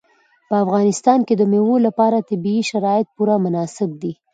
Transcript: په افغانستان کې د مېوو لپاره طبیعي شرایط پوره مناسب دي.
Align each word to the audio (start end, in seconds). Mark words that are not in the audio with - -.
په 0.47 0.55
افغانستان 0.63 1.19
کې 1.27 1.33
د 1.37 1.41
مېوو 1.51 1.75
لپاره 1.87 2.25
طبیعي 2.29 2.63
شرایط 2.71 3.07
پوره 3.15 3.35
مناسب 3.45 3.89
دي. 4.01 4.13